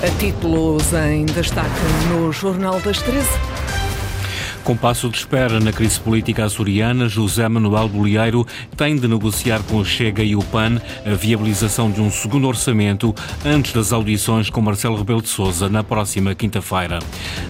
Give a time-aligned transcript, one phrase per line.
[0.00, 1.68] A títulos em destaque
[2.08, 3.26] no Jornal das 13.
[4.68, 9.78] Com passo de espera na crise política açoriana, José Manuel Bolieiro tem de negociar com
[9.78, 13.14] o Chega e o PAN a viabilização de um segundo orçamento
[13.46, 16.98] antes das audições com Marcelo Rebelo de Sousa na próxima quinta-feira.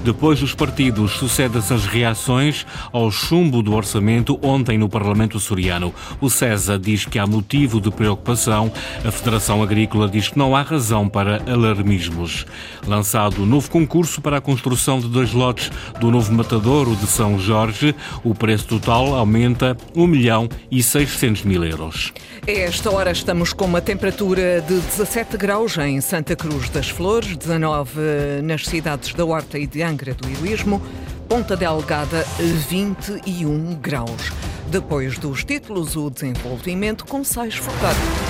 [0.04, 5.92] Depois dos partidos, sucedem-se as reações ao chumbo do orçamento ontem no Parlamento açoriano.
[6.20, 8.70] O CESA diz que há motivo de preocupação,
[9.04, 12.46] a Federação Agrícola diz que não há razão para alarmismos.
[12.86, 17.94] Lançado novo concurso para a construção de dois lotes do novo matadouro de são Jorge,
[18.22, 22.12] o preço total aumenta 1 milhão e 600 mil euros.
[22.46, 27.36] A esta hora estamos com uma temperatura de 17 graus em Santa Cruz das Flores,
[27.36, 30.82] 19 nas cidades da Horta e de Angra do Heroísmo,
[31.28, 34.32] Ponta Delgada 21 graus.
[34.70, 38.27] Depois dos títulos, o desenvolvimento com sais Furtado.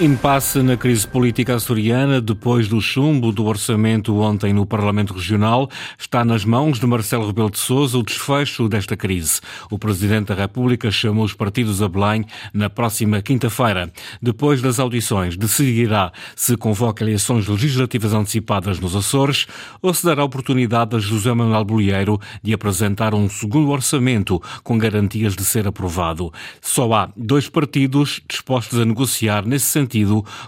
[0.00, 5.68] Impasse na crise política açoriana depois do chumbo do orçamento ontem no Parlamento Regional.
[5.98, 9.40] Está nas mãos de Marcelo Rebelo de Sousa o desfecho desta crise.
[9.68, 12.24] O Presidente da República chamou os partidos a Belém
[12.54, 13.92] na próxima quinta-feira.
[14.22, 19.48] Depois das audições, decidirá se convoca eleições legislativas antecipadas nos Açores
[19.82, 25.34] ou se dará oportunidade a José Manuel Bolieiro de apresentar um segundo orçamento com garantias
[25.34, 26.32] de ser aprovado.
[26.62, 29.87] Só há dois partidos dispostos a negociar nesse sentido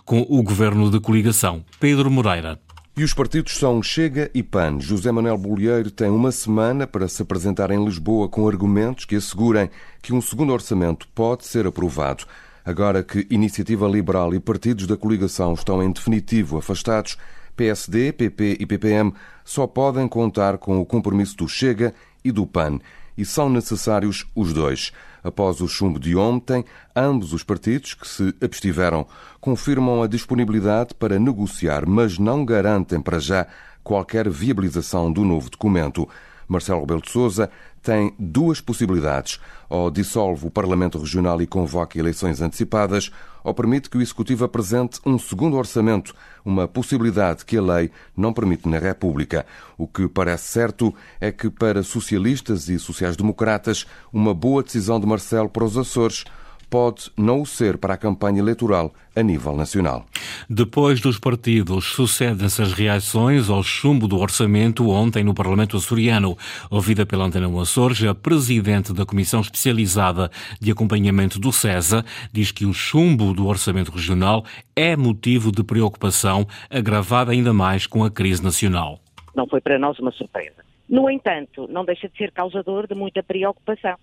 [0.05, 1.65] com o governo de coligação.
[1.79, 2.59] Pedro Moreira.
[2.97, 4.79] E os partidos são Chega e PAN.
[4.79, 9.71] José Manuel Bolieiro tem uma semana para se apresentar em Lisboa com argumentos que assegurem
[10.03, 12.25] que um segundo orçamento pode ser aprovado.
[12.65, 17.17] Agora que Iniciativa Liberal e partidos da coligação estão em definitivo afastados,
[17.57, 22.79] PSD, PP e PPM só podem contar com o compromisso do Chega e do PAN.
[23.17, 24.93] E são necessários os dois.
[25.23, 26.65] Após o chumbo de ontem,
[26.97, 29.07] ambos os partidos que se abstiveram
[29.41, 33.47] confirmam a disponibilidade para negociar, mas não garantem para já
[33.83, 36.09] qualquer viabilização do novo documento.
[36.49, 37.51] Marcelo Rebelo de Sousa
[37.83, 39.41] tem duas possibilidades.
[39.69, 43.11] Ou dissolve o Parlamento Regional e convoca eleições antecipadas,
[43.43, 46.15] ou permite que o Executivo apresente um segundo orçamento,
[46.45, 49.47] uma possibilidade que a lei não permite na República.
[49.79, 55.49] O que parece certo é que, para socialistas e sociais-democratas, uma boa decisão de Marcelo
[55.49, 56.25] para os Açores
[56.71, 60.07] pode não o ser para a campanha eleitoral a nível nacional.
[60.49, 66.39] Depois dos partidos, sucedem-se as reações ao chumbo do orçamento ontem no Parlamento açoriano.
[66.71, 70.31] Ouvida pela Antena Açores, a presidente da Comissão Especializada
[70.61, 74.45] de Acompanhamento do CESA diz que o chumbo do orçamento regional
[74.77, 79.01] é motivo de preocupação, agravada ainda mais com a crise nacional.
[79.35, 80.65] Não foi para nós uma surpresa.
[80.89, 83.97] No entanto, não deixa de ser causador de muita preocupação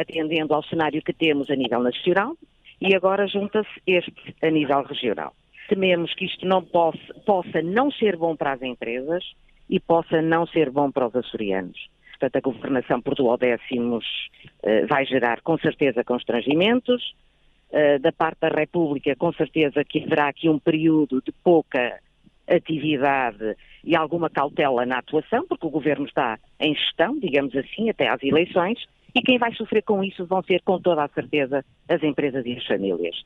[0.00, 2.36] atendendo ao cenário que temos a nível nacional
[2.80, 5.34] e agora junta-se este a nível regional.
[5.68, 9.24] Tememos que isto não possa, possa não ser bom para as empresas
[9.68, 11.78] e possa não ser bom para os açorianos.
[12.18, 14.04] Portanto, a governação por duodécimos
[14.62, 17.14] uh, vai gerar com certeza constrangimentos.
[17.70, 22.00] Uh, da parte da República, com certeza que haverá aqui um período de pouca
[22.48, 28.08] atividade e alguma cautela na atuação, porque o governo está em gestão, digamos assim, até
[28.08, 28.78] às eleições,
[29.14, 32.52] e quem vai sofrer com isso vão ser, com toda a certeza, as empresas e
[32.52, 33.16] as famílias.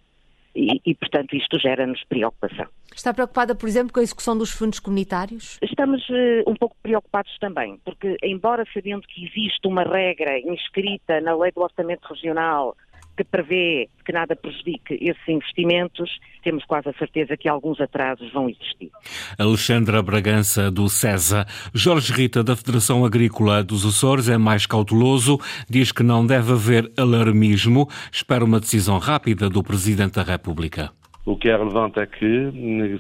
[0.55, 2.67] E, e, portanto, isto gera-nos preocupação.
[2.95, 5.59] Está preocupada, por exemplo, com a execução dos fundos comunitários?
[5.61, 11.37] Estamos uh, um pouco preocupados também, porque, embora sabendo que existe uma regra inscrita na
[11.37, 12.77] Lei do Orçamento Regional
[13.17, 18.49] que prevê que nada prejudique esses investimentos, temos quase a certeza que alguns atrasos vão
[18.49, 18.91] existir.
[19.39, 21.47] Alexandra Bragança, do CESA.
[21.73, 25.39] Jorge Rita, da Federação Agrícola dos Açores, é mais cauteloso,
[25.69, 30.91] diz que não deve haver alarmismo, espera uma decisão rápida do Presidente da República.
[31.25, 32.19] O que é relevante é que,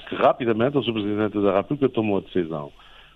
[0.09, 0.93] que rapidamente o Sr.
[0.93, 2.73] Presidente da República tomou a decisão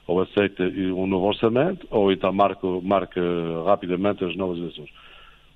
[0.06, 3.20] ou aceita um novo orçamento, ou então marca, marca
[3.66, 4.88] rapidamente as novas eleições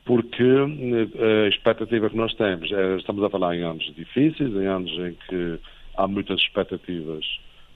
[0.04, 4.66] porque eh, a expectativa que nós temos, é, estamos a falar em anos difíceis, em
[4.66, 5.58] anos em que
[5.96, 7.25] há muitas expectativas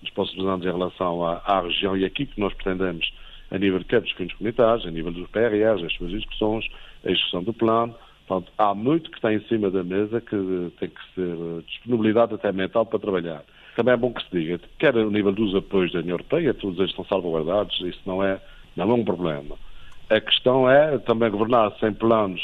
[0.02, 3.11] nos próximos anos em relação à, à região e aqui que nós pretendemos
[3.50, 6.67] a nível de campos comunitários, a nível dos PRRs, as suas discussões,
[7.05, 7.94] a execução do plano.
[8.26, 12.34] Portanto, há muito que está em cima da mesa que tem que ser eh, disponibilidade
[12.34, 13.44] até mental para trabalhar.
[13.76, 16.79] Também é bom que se diga, quer a nível dos apoios da União Europeia, todos
[16.79, 18.40] eles estão salvaguardados, isso não é,
[18.75, 19.56] não é um problema.
[20.08, 22.41] A questão é também governar sem planos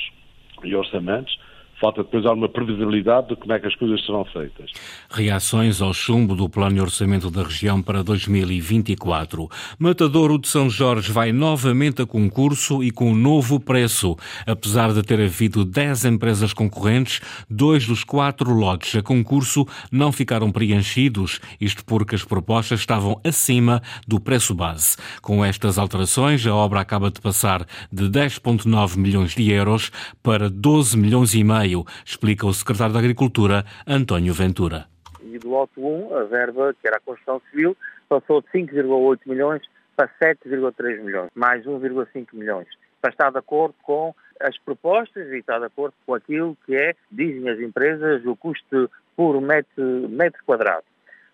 [0.64, 1.38] e orçamentos
[1.82, 4.70] falta depois alguma previsibilidade de como é que as coisas serão feitas.
[5.10, 9.48] Reações ao chumbo do plano de orçamento da região para 2024.
[9.80, 14.16] Matadouro de São Jorge vai novamente a concurso e com um novo preço.
[14.46, 17.20] Apesar de ter havido 10 empresas concorrentes,
[17.50, 23.82] dois dos quatro lotes a concurso não ficaram preenchidos, isto porque as propostas estavam acima
[24.06, 24.96] do preço base.
[25.20, 29.90] Com estas alterações, a obra acaba de passar de 10,9 milhões de euros
[30.22, 31.71] para 12 milhões e meio
[32.04, 34.86] explica o secretário da Agricultura, António Ventura.
[35.22, 37.76] E do Auto 1, a verba, que era a construção civil,
[38.08, 39.62] passou de 5,8 milhões
[39.96, 42.68] para 7,3 milhões, mais 1,5 milhões.
[43.00, 46.94] Para estar de acordo com as propostas e está de acordo com aquilo que é,
[47.10, 50.84] dizem as empresas, o custo por metro, metro quadrado.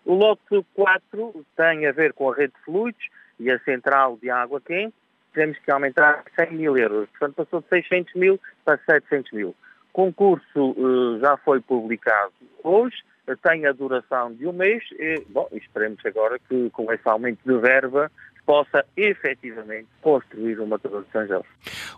[0.05, 3.05] O lote 4 tem a ver com a rede de fluidos
[3.39, 4.95] e a central de água quente.
[5.33, 7.07] Temos que aumentar 100 mil euros.
[7.09, 9.55] Portanto, passou de 600 mil para 700 mil
[9.93, 12.33] concurso uh, já foi publicado
[12.63, 12.97] hoje,
[13.43, 17.57] tem a duração de um mês e, bom, esperemos agora que com esse aumento de
[17.59, 18.11] verba
[18.49, 21.47] possa efetivamente construir o Matador de São Jorge.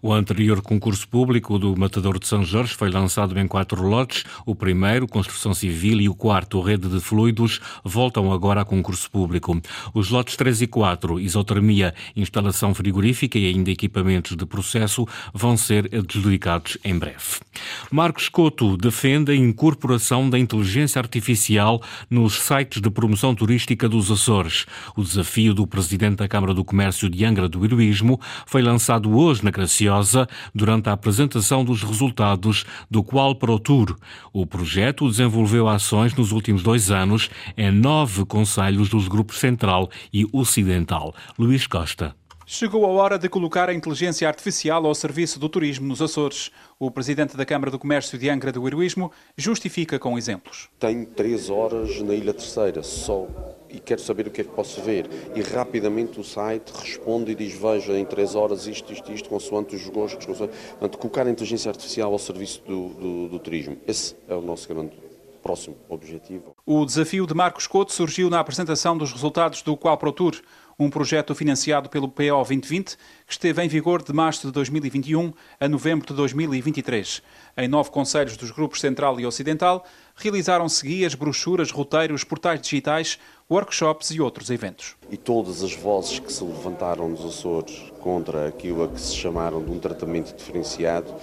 [0.02, 4.26] O anterior concurso público do Matador de São Jorge foi lançado em quatro lotes.
[4.46, 9.62] O primeiro, construção civil, e o quarto, rede de fluidos, voltam agora a concurso público.
[9.94, 15.86] Os lotes 3 e 4, isotermia, instalação frigorífica e ainda equipamentos de processo, vão ser
[15.96, 17.40] adjudicados em breve.
[17.90, 24.66] Marcos Couto defende a incorporação da inteligência artificial nos sites de promoção turística dos Açores.
[24.98, 29.16] O desafio do presidente da Câmara Câmara do Comércio de Angra do Heroísmo foi lançado
[29.16, 33.96] hoje na Graciosa durante a apresentação dos resultados do Qual Pro Tour.
[34.34, 40.26] O projeto desenvolveu ações nos últimos dois anos em nove conselhos dos grupos Central e
[40.34, 41.14] Ocidental.
[41.38, 42.16] Luís Costa.
[42.48, 46.50] Chegou a hora de colocar a inteligência artificial ao serviço do turismo nos Açores.
[46.80, 50.70] O presidente da Câmara do Comércio de Angra do Heroísmo justifica com exemplos.
[50.80, 53.28] Tenho três horas na Ilha Terceira só
[53.74, 55.10] e quero saber o que é que posso ver.
[55.36, 59.76] E rapidamente o site responde e diz: Veja, em três horas isto, isto, isto, consoante
[59.76, 60.26] os gostos.
[60.26, 60.54] Consoante...
[60.72, 63.78] Portanto, colocar a inteligência artificial ao serviço do, do, do turismo.
[63.88, 64.92] Esse é o nosso grande
[65.42, 66.56] próximo objetivo.
[66.66, 70.40] O desafio de Marcos Couto surgiu na apresentação dos resultados do Qual Pro Tour,
[70.80, 72.98] um projeto financiado pelo PO 2020
[73.28, 77.22] que esteve em vigor de março de 2021 a novembro de 2023.
[77.58, 79.86] Em nove conselhos dos grupos Central e Ocidental,
[80.16, 83.20] realizaram-se guias, brochuras, roteiros, portais digitais,
[83.52, 84.96] workshops e outros eventos.
[85.10, 89.64] E todas as vozes que se levantaram nos Açores contra aquilo a que se chamaram
[89.64, 91.14] de um tratamento diferenciado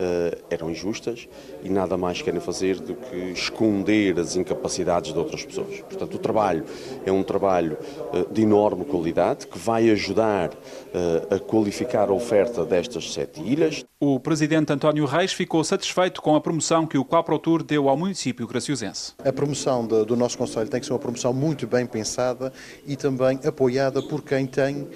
[0.00, 1.28] uh, eram injustas
[1.62, 5.80] e nada mais querem fazer do que esconder as incapacidades de outras pessoas.
[5.80, 6.64] Portanto, o trabalho
[7.04, 7.76] é um trabalho
[8.12, 13.84] uh, de enorme qualidade que vai ajudar uh, a qualificar a oferta destas sete ilhas.
[14.02, 18.46] O presidente António Reis ficou satisfeito com a promoção que o Quaprotur deu ao município
[18.46, 19.12] graciosense.
[19.22, 22.50] A promoção de, do nosso Conselho tem que ser uma promoção muito bem pensada
[22.86, 24.88] e também apoiada por quem tem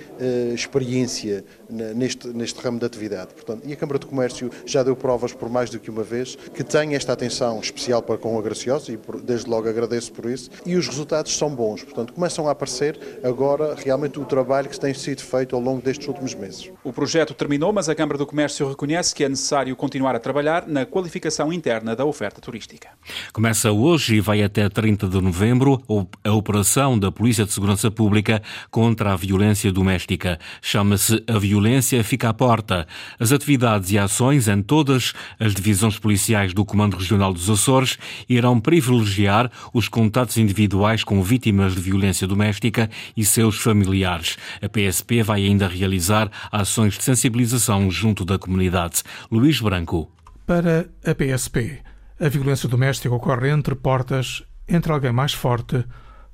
[0.54, 1.23] experiência
[1.68, 3.34] neste, neste ramo de atividade.
[3.34, 6.36] Portanto, e a Câmara de Comércio já deu provas por mais do que uma vez
[6.54, 10.50] que tem esta atenção especial para com a Graciosa e desde logo agradeço por isso.
[10.64, 14.94] E os resultados são bons, portanto começam a aparecer agora realmente o trabalho que tem
[14.94, 16.70] sido feito ao longo destes últimos meses.
[16.82, 20.66] O projeto terminou, mas a Câmara do Comércio reconhece que é necessário continuar a trabalhar
[20.66, 22.88] na qualificação interna da oferta turística.
[23.32, 25.82] Começa hoje e vai até 30 de novembro
[26.22, 30.38] a operação da Polícia de Segurança Pública contra a violência doméstica.
[30.60, 32.86] Chama-se A Violência Fica à Porta.
[33.18, 38.58] As atividades e ações em todas as divisões policiais do Comando Regional dos Açores irão
[38.60, 44.36] privilegiar os contatos individuais com vítimas de violência doméstica e seus familiares.
[44.62, 49.02] A PSP vai ainda realizar ações de sensibilização junto da comunidade.
[49.30, 50.10] Luís Branco.
[50.46, 51.80] Para a PSP,
[52.20, 55.84] a violência doméstica ocorre entre portas, entre alguém mais forte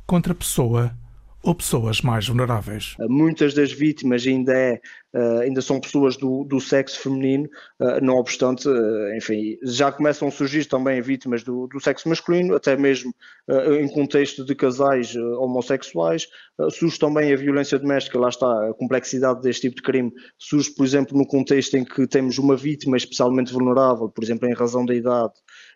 [0.06, 0.92] contra pessoa
[1.42, 2.96] ou pessoas mais vulneráveis.
[3.00, 4.80] Muitas das vítimas ainda, é,
[5.14, 7.48] eh, ainda são pessoas do, do sexo feminino,
[7.80, 12.54] eh, não obstante, eh, enfim, já começam a surgir também vítimas do, do sexo masculino,
[12.54, 13.14] até mesmo
[13.80, 16.28] em contexto de casais homossexuais.
[16.70, 20.12] Surge também a violência doméstica, lá está a complexidade deste tipo de crime.
[20.38, 24.54] Surge, por exemplo, no contexto em que temos uma vítima especialmente vulnerável, por exemplo, em
[24.54, 25.32] razão da idade,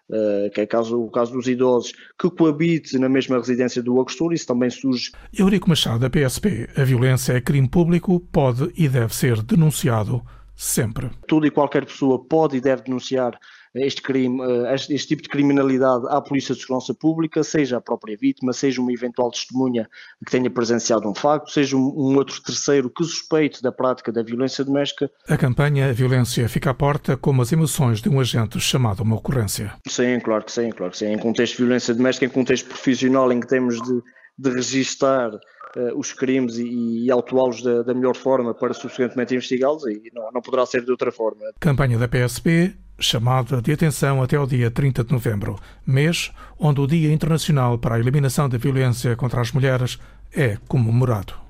[0.06, 4.34] Uh, que é caso, o caso dos idosos, que coabite na mesma residência do agrestor,
[4.34, 5.10] isso também surge.
[5.32, 10.22] Eurico Machado, da PSP, a violência é crime público, pode e deve ser denunciado
[10.54, 11.10] sempre.
[11.26, 13.38] Tudo e qualquer pessoa pode e deve denunciar
[13.74, 14.40] este crime,
[14.72, 18.80] este, este tipo de criminalidade à Polícia de Segurança Pública, seja a própria vítima, seja
[18.80, 19.88] uma eventual testemunha
[20.24, 24.22] que tenha presenciado um facto, seja um, um outro terceiro que suspeite da prática da
[24.22, 25.10] violência doméstica.
[25.28, 29.02] A campanha A Violência Fica à Porta como as emoções de um agente chamado a
[29.02, 29.72] uma ocorrência.
[29.88, 31.06] Sim, claro que sim, claro que sim.
[31.06, 34.02] Em contexto de violência doméstica, em contexto profissional em que temos de,
[34.38, 39.84] de registar uh, os crimes e, e autuá-los da, da, melhor forma para subsequentemente investigá-los
[39.86, 41.40] e não, não poderá ser de outra forma.
[41.60, 46.86] Campanha da PSP, chamada de atenção até o dia 30 de novembro, mês onde o
[46.86, 49.98] Dia Internacional para a Eliminação da Violência contra as Mulheres
[50.32, 51.43] é comemorado.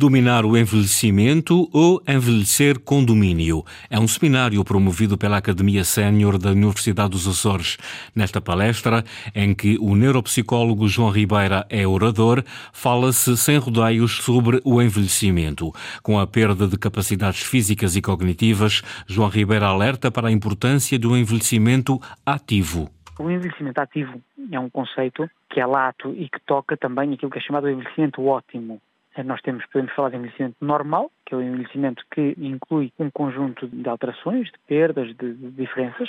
[0.00, 3.64] Dominar o envelhecimento ou envelhecer com domínio.
[3.90, 7.76] É um seminário promovido pela Academia Sénior da Universidade dos Açores.
[8.14, 9.02] Nesta palestra,
[9.34, 15.72] em que o neuropsicólogo João Ribeira é orador, fala-se sem rodeios sobre o envelhecimento.
[16.00, 21.16] Com a perda de capacidades físicas e cognitivas, João Ribeira alerta para a importância do
[21.16, 22.88] envelhecimento ativo.
[23.18, 27.38] O envelhecimento ativo é um conceito que é lato e que toca também aquilo que
[27.38, 28.80] é chamado envelhecimento ótimo.
[29.24, 33.66] Nós temos, podemos falar de envelhecimento normal, que é o envelhecimento que inclui um conjunto
[33.66, 36.08] de alterações, de perdas, de, de diferenças.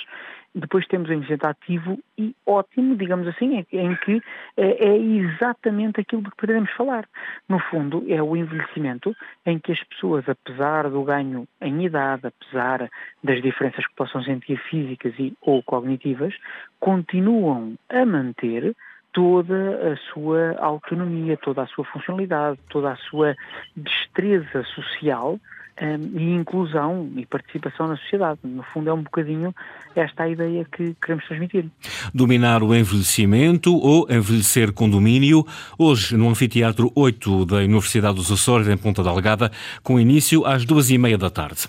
[0.54, 4.22] Depois temos o envelhecimento ativo e ótimo, digamos assim, em que
[4.58, 7.08] é, é exatamente aquilo de que podemos falar.
[7.48, 12.90] No fundo, é o envelhecimento em que as pessoas, apesar do ganho em idade, apesar
[13.24, 16.36] das diferenças que possam sentir físicas e ou cognitivas,
[16.80, 18.76] continuam a manter
[19.20, 23.36] toda a sua autonomia, toda a sua funcionalidade, toda a sua
[23.76, 25.38] destreza social
[25.82, 28.40] e inclusão e participação na sociedade.
[28.44, 29.54] No fundo, é um bocadinho
[29.96, 31.66] esta a ideia que queremos transmitir.
[32.14, 35.46] Dominar o envelhecimento ou envelhecer com domínio,
[35.78, 40.90] hoje no Anfiteatro 8 da Universidade dos Açores, em Ponta Delgada, com início às duas
[40.90, 41.68] e meia da tarde.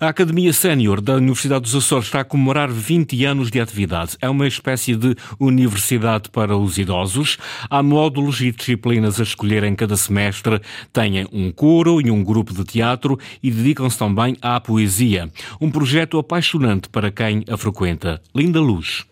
[0.00, 4.16] A Academia Sénior da Universidade dos Açores está a comemorar 20 anos de atividade.
[4.20, 7.38] É uma espécie de universidade para os idosos.
[7.70, 10.60] Há módulos e disciplinas a escolher em cada semestre.
[10.92, 15.30] Têm um coro e um grupo de teatro e dedicam-se também à poesia.
[15.60, 18.20] Um projeto apaixonante para quem a frequenta.
[18.34, 19.04] Linda Luz.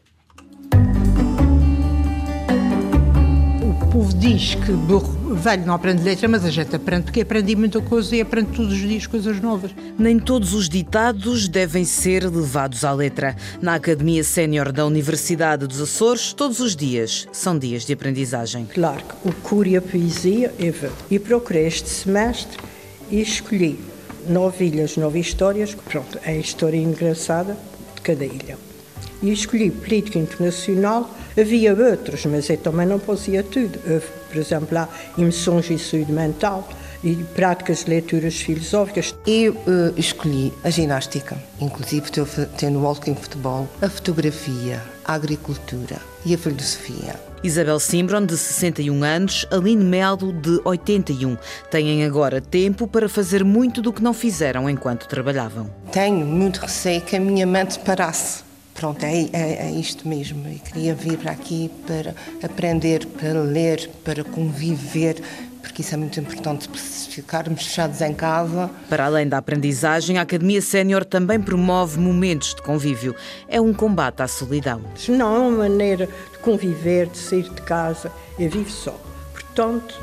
[3.63, 7.57] O povo diz que burro velho não aprende letra, mas a gente aprende porque aprendi
[7.57, 9.71] muita coisa e aprende todos os dias coisas novas.
[9.99, 13.35] Nem todos os ditados devem ser levados à letra.
[13.61, 18.67] Na Academia Sénior da Universidade dos Açores, todos os dias são dias de aprendizagem.
[18.67, 20.93] Claro que o curo e a poesia vou.
[21.11, 22.59] E procurei este semestre
[23.11, 23.79] e escolhi
[24.31, 25.75] nove ilhas, nove histórias.
[25.75, 27.57] Pronto, é a história engraçada
[27.95, 28.57] de cada ilha.
[29.23, 31.11] E escolhi política internacional.
[31.39, 33.79] Havia outros, mas eu também não fazia tudo.
[33.87, 36.67] Houve, por exemplo, lá emoções e saúde mental
[37.03, 39.15] e práticas de leituras filosóficas.
[39.27, 42.11] Eu uh, escolhi a ginástica, inclusive
[42.57, 47.31] tendo walking futebol, a fotografia, a agricultura e a filosofia.
[47.43, 51.39] Isabel Simbron, de 61 anos, Aline Melo, de 81.
[51.71, 55.71] Têm agora tempo para fazer muito do que não fizeram enquanto trabalhavam.
[55.91, 58.43] Tenho muito receio que a minha mente parasse.
[58.75, 60.47] Pronto, é, é, é isto mesmo.
[60.47, 65.23] Eu queria vir para aqui para aprender, para ler, para conviver,
[65.81, 68.71] porque isso é muito importante se ficarmos fechados em casa.
[68.89, 73.15] Para além da aprendizagem, a Academia Sénior também promove momentos de convívio.
[73.49, 74.83] É um combate à solidão.
[75.09, 78.13] Não é uma maneira de conviver, de sair de casa.
[78.39, 78.99] Eu vivo só.
[79.33, 79.99] Portanto,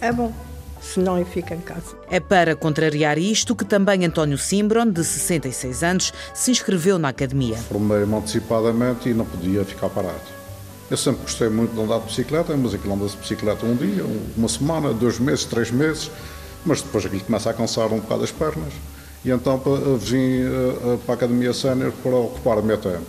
[0.00, 0.32] é bom
[0.80, 1.96] senão eu fico em casa.
[2.10, 7.56] É para contrariar isto que também António Simbron, de 66 anos, se inscreveu na academia.
[7.56, 10.41] Formei-me antecipadamente e não podia ficar parado.
[10.92, 14.04] Eu sempre gostei muito de andar de bicicleta, mas aquilo anda de bicicleta um dia,
[14.36, 16.10] uma semana, dois meses, três meses,
[16.66, 18.74] mas depois aquilo começa a cansar um bocado as pernas.
[19.24, 19.58] E então
[19.98, 23.06] vim eh, eh, para a Academia Sénior para ocupar o meu tempo.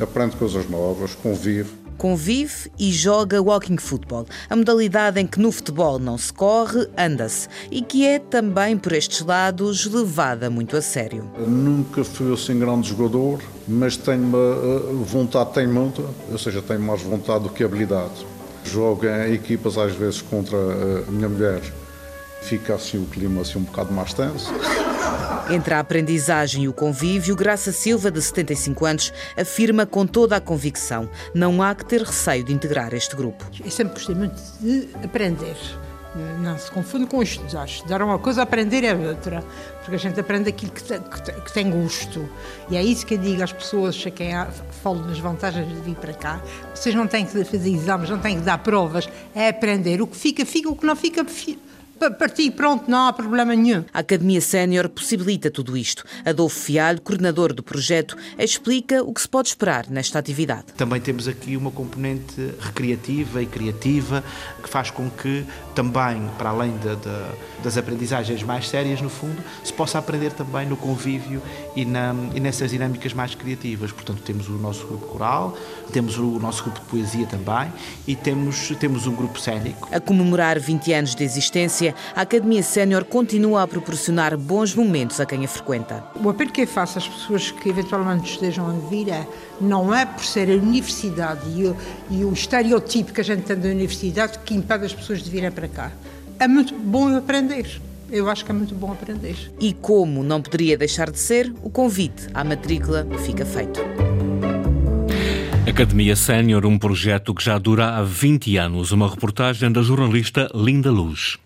[0.00, 5.98] Aprendo coisas novas, convivo convive e joga walking football, a modalidade em que no futebol
[5.98, 11.30] não se corre, anda-se, e que é também por estes lados levada muito a sério.
[11.38, 16.80] Nunca fui assim grande jogador, mas tenho uma eh, vontade, tenho muita, ou seja, tenho
[16.80, 18.26] mais vontade do que habilidade.
[18.64, 21.62] Jogo em equipas às vezes contra eh, a minha mulher,
[22.42, 24.52] fica assim o clima assim um bocado mais tenso.
[25.48, 30.40] Entre a aprendizagem e o convívio, Graça Silva, de 75 anos, afirma com toda a
[30.40, 33.48] convicção: não há que ter receio de integrar este grupo.
[33.64, 35.56] Eu sempre gostei muito de aprender.
[36.40, 37.66] Não se confunde com estudar.
[37.66, 39.44] Estudar é uma coisa, aprender é outra.
[39.82, 42.28] Porque a gente aprende aquilo que tem, que tem gosto.
[42.68, 44.32] E é isso que eu digo às pessoas, a quem
[44.82, 46.42] falo das vantagens de vir para cá.
[46.74, 49.08] Vocês não têm que fazer exames, não têm que dar provas.
[49.34, 50.00] É aprender.
[50.00, 50.70] O que fica, fica.
[50.70, 51.60] O que não fica, fica
[52.18, 53.84] partir pronto, não há problema nenhum.
[53.92, 56.04] A Academia Sénior possibilita tudo isto.
[56.24, 60.64] Adolfo Fialho, coordenador do projeto, explica o que se pode esperar nesta atividade.
[60.76, 64.22] Também temos aqui uma componente recreativa e criativa
[64.62, 69.42] que faz com que também, para além de, de, das aprendizagens mais sérias, no fundo,
[69.62, 71.42] se possa aprender também no convívio
[71.74, 73.92] e, na, e nessas dinâmicas mais criativas.
[73.92, 75.56] Portanto, temos o nosso grupo coral,
[75.92, 77.70] temos o nosso grupo de poesia também
[78.06, 79.88] e temos, temos um grupo cénico.
[79.92, 85.26] A comemorar 20 anos de existência, a Academia Sénior continua a proporcionar bons momentos a
[85.26, 86.04] quem a frequenta.
[86.14, 89.26] O apelo que eu faço às pessoas que eventualmente estejam a vir é
[89.60, 91.76] não é por ser a universidade e o,
[92.10, 95.50] e o estereotipo que a gente tem da universidade que impede as pessoas de virem
[95.50, 95.92] para cá.
[96.38, 97.80] É muito bom aprender.
[98.10, 99.36] Eu acho que é muito bom aprender.
[99.58, 103.80] E como não poderia deixar de ser, o convite à matrícula fica feito.
[105.66, 108.92] Academia Sénior, um projeto que já dura há 20 anos.
[108.92, 111.36] Uma reportagem da jornalista Linda Luz.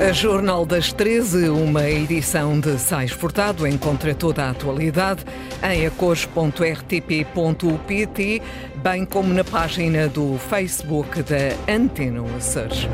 [0.00, 5.24] A Jornal das 13, uma edição de Sais Furtado, encontra toda a atualidade
[5.62, 8.42] em acores.rtp.pt,
[8.82, 12.88] bem como na página do Facebook da Antena Açores.